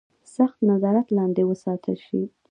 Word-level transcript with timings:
سخت 0.35 0.57
نظارت 0.69 1.07
لاندې 1.17 1.43
وساتل 1.45 1.97
شي. 2.07 2.21